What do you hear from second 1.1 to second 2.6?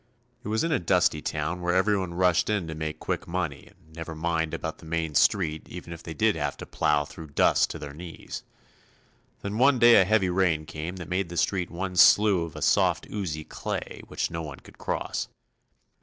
town where everyone rushed